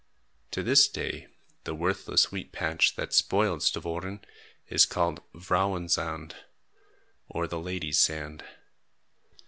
[0.49, 1.27] To this day
[1.63, 4.21] the worthless wheat patch, that spoiled Stavoren,
[4.67, 6.37] is called "Vrouwen Zand,"
[7.29, 8.43] or the Lady's Sand.